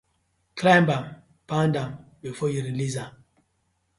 [0.61, 1.03] Climb am,
[1.51, 1.93] pound am
[2.23, 3.13] befor yu release am.